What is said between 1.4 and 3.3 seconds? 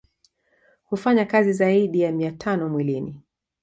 zaidi ya mia tano mwilini